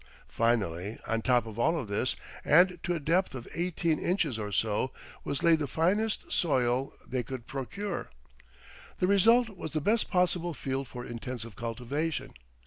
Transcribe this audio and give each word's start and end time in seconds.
Finally, 0.29 0.97
on 1.05 1.21
top 1.21 1.45
of 1.45 1.59
all 1.59 1.85
this, 1.85 2.15
and 2.43 2.79
to 2.81 2.95
a 2.95 2.99
depth 2.99 3.35
of 3.35 3.47
eighteen 3.53 3.99
inches 3.99 4.39
or 4.39 4.51
so, 4.51 4.89
was 5.23 5.43
laid 5.43 5.59
the 5.59 5.67
finest 5.67 6.31
soil 6.31 6.91
they 7.05 7.21
could 7.21 7.45
procure. 7.45 8.09
The 8.97 9.05
result 9.05 9.49
was 9.55 9.73
the 9.73 9.79
best 9.79 10.09
possible 10.09 10.55
field 10.55 10.87
for 10.87 11.05
intensive 11.05 11.55
cultivation. 11.55 12.33